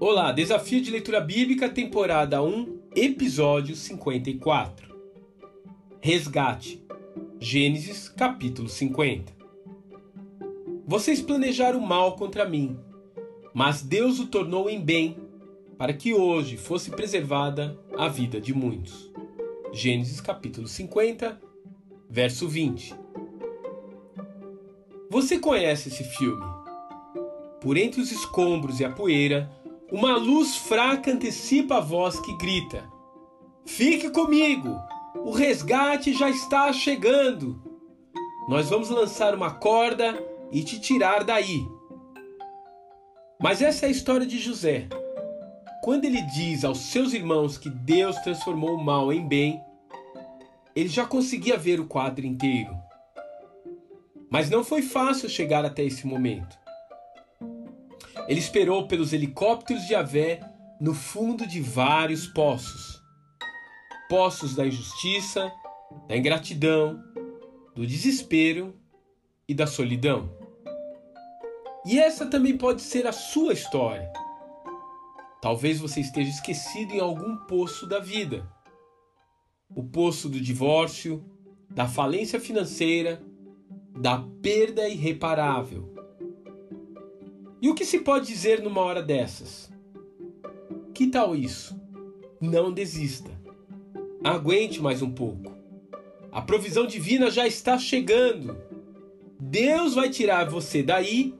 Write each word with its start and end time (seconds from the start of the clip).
Olá, 0.00 0.30
Desafio 0.30 0.80
de 0.80 0.92
Leitura 0.92 1.20
Bíblica, 1.20 1.68
temporada 1.68 2.40
1, 2.40 2.82
episódio 2.94 3.74
54. 3.74 4.94
Resgate. 6.00 6.80
Gênesis, 7.40 8.08
capítulo 8.08 8.68
50. 8.68 9.32
Vocês 10.86 11.20
planejaram 11.20 11.80
mal 11.80 12.14
contra 12.14 12.48
mim, 12.48 12.78
mas 13.52 13.82
Deus 13.82 14.20
o 14.20 14.28
tornou 14.28 14.70
em 14.70 14.80
bem, 14.80 15.16
para 15.76 15.92
que 15.92 16.14
hoje 16.14 16.56
fosse 16.56 16.92
preservada 16.92 17.76
a 17.96 18.06
vida 18.06 18.40
de 18.40 18.54
muitos. 18.54 19.12
Gênesis 19.72 20.20
capítulo 20.20 20.68
50, 20.68 21.40
verso 22.08 22.46
20. 22.46 22.94
Você 25.10 25.40
conhece 25.40 25.88
esse 25.88 26.04
filme? 26.04 26.46
Por 27.60 27.76
entre 27.76 28.00
os 28.00 28.12
escombros 28.12 28.78
e 28.78 28.84
a 28.84 28.90
poeira, 28.90 29.50
uma 29.90 30.16
luz 30.16 30.56
fraca 30.56 31.10
antecipa 31.10 31.78
a 31.78 31.80
voz 31.80 32.20
que 32.20 32.36
grita: 32.36 32.84
Fique 33.64 34.10
comigo! 34.10 34.76
O 35.16 35.30
resgate 35.30 36.12
já 36.12 36.28
está 36.28 36.72
chegando! 36.72 37.62
Nós 38.48 38.70
vamos 38.70 38.88
lançar 38.88 39.34
uma 39.34 39.50
corda 39.50 40.18
e 40.50 40.62
te 40.62 40.80
tirar 40.80 41.24
daí. 41.24 41.66
Mas 43.40 43.62
essa 43.62 43.86
é 43.86 43.88
a 43.88 43.92
história 43.92 44.26
de 44.26 44.38
José. 44.38 44.88
Quando 45.82 46.04
ele 46.04 46.22
diz 46.22 46.64
aos 46.64 46.78
seus 46.78 47.12
irmãos 47.12 47.56
que 47.56 47.70
Deus 47.70 48.16
transformou 48.18 48.74
o 48.74 48.84
mal 48.84 49.12
em 49.12 49.26
bem, 49.26 49.62
ele 50.74 50.88
já 50.88 51.06
conseguia 51.06 51.56
ver 51.56 51.80
o 51.80 51.86
quadro 51.86 52.26
inteiro. 52.26 52.76
Mas 54.30 54.50
não 54.50 54.64
foi 54.64 54.82
fácil 54.82 55.28
chegar 55.28 55.64
até 55.64 55.82
esse 55.82 56.06
momento. 56.06 56.58
Ele 58.28 58.38
esperou 58.38 58.86
pelos 58.86 59.12
helicópteros 59.12 59.86
de 59.86 59.94
Avé 59.94 60.40
no 60.80 60.94
fundo 60.94 61.46
de 61.46 61.60
vários 61.60 62.26
poços 62.26 62.98
poços 64.08 64.54
da 64.56 64.66
injustiça, 64.66 65.52
da 66.08 66.16
ingratidão, 66.16 67.04
do 67.74 67.86
desespero 67.86 68.74
e 69.46 69.54
da 69.54 69.66
solidão. 69.66 70.32
E 71.84 71.98
essa 71.98 72.26
também 72.26 72.56
pode 72.56 72.82
ser 72.82 73.06
a 73.06 73.12
sua 73.12 73.52
história. 73.52 74.10
Talvez 75.40 75.78
você 75.78 76.00
esteja 76.00 76.30
esquecido 76.30 76.94
em 76.94 77.00
algum 77.00 77.36
poço 77.46 77.86
da 77.86 78.00
vida. 78.00 78.50
O 79.74 79.84
poço 79.84 80.28
do 80.28 80.40
divórcio, 80.40 81.24
da 81.70 81.86
falência 81.86 82.40
financeira, 82.40 83.22
da 83.96 84.18
perda 84.42 84.88
irreparável. 84.88 85.94
E 87.60 87.68
o 87.68 87.74
que 87.74 87.84
se 87.84 87.98
pode 87.98 88.26
dizer 88.26 88.62
numa 88.62 88.80
hora 88.80 89.02
dessas? 89.02 89.70
Que 90.94 91.08
tal 91.08 91.34
isso? 91.34 91.80
Não 92.40 92.72
desista. 92.72 93.30
Aguente 94.22 94.80
mais 94.80 95.02
um 95.02 95.10
pouco. 95.10 95.52
A 96.30 96.40
provisão 96.40 96.86
divina 96.86 97.30
já 97.30 97.46
está 97.46 97.76
chegando. 97.76 98.56
Deus 99.40 99.94
vai 99.94 100.08
tirar 100.08 100.48
você 100.48 100.82
daí 100.82 101.34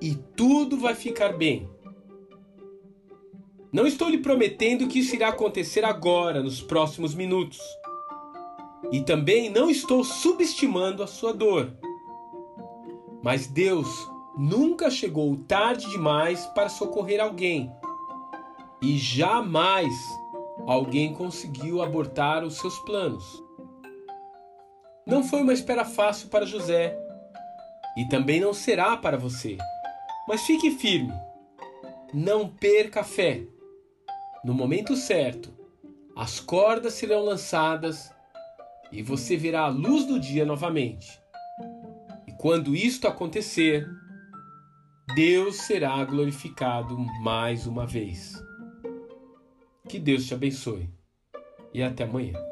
e 0.00 0.14
tudo 0.36 0.76
vai 0.76 0.94
ficar 0.94 1.32
bem. 1.32 1.68
Não 3.72 3.86
estou 3.86 4.10
lhe 4.10 4.18
prometendo 4.18 4.86
que 4.86 4.98
isso 4.98 5.14
irá 5.14 5.28
acontecer 5.28 5.84
agora, 5.84 6.42
nos 6.42 6.60
próximos 6.60 7.14
minutos. 7.14 7.58
E 8.90 9.00
também 9.00 9.48
não 9.48 9.70
estou 9.70 10.04
subestimando 10.04 11.02
a 11.02 11.06
sua 11.06 11.32
dor. 11.32 11.72
Mas 13.22 13.46
Deus 13.46 13.88
nunca 14.36 14.90
chegou 14.90 15.36
tarde 15.36 15.88
demais 15.90 16.46
para 16.46 16.68
socorrer 16.68 17.20
alguém. 17.20 17.72
E 18.80 18.98
jamais 18.98 19.92
alguém 20.66 21.14
conseguiu 21.14 21.82
abortar 21.82 22.44
os 22.44 22.56
seus 22.56 22.78
planos. 22.80 23.42
Não 25.06 25.22
foi 25.22 25.42
uma 25.42 25.52
espera 25.52 25.84
fácil 25.84 26.28
para 26.28 26.46
José 26.46 26.96
e 27.96 28.04
também 28.08 28.40
não 28.40 28.54
será 28.54 28.96
para 28.96 29.16
você. 29.16 29.58
Mas 30.28 30.42
fique 30.42 30.70
firme, 30.70 31.12
não 32.12 32.48
perca 32.48 33.00
a 33.00 33.04
fé. 33.04 33.42
No 34.44 34.54
momento 34.54 34.96
certo, 34.96 35.52
as 36.16 36.40
cordas 36.40 36.94
serão 36.94 37.24
lançadas 37.24 38.12
e 38.90 39.02
você 39.02 39.36
verá 39.36 39.62
a 39.62 39.68
luz 39.68 40.04
do 40.04 40.20
dia 40.20 40.44
novamente. 40.44 41.20
E 42.26 42.32
quando 42.32 42.74
isto 42.76 43.08
acontecer, 43.08 43.88
Deus 45.14 45.56
será 45.56 46.02
glorificado 46.04 46.96
mais 47.22 47.66
uma 47.66 47.86
vez. 47.86 48.42
Que 49.88 49.98
Deus 49.98 50.24
te 50.26 50.32
abençoe 50.32 50.88
e 51.74 51.82
até 51.82 52.04
amanhã. 52.04 52.51